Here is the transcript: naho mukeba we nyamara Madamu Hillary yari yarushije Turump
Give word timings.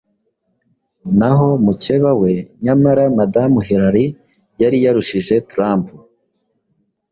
naho 1.17 1.47
mukeba 1.65 2.11
we 2.21 2.31
nyamara 2.63 3.03
Madamu 3.17 3.59
Hillary 3.67 4.05
yari 4.61 4.77
yarushije 4.85 5.33
Turump 5.49 5.85